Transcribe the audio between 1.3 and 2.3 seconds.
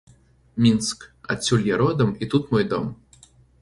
адсюль я родам і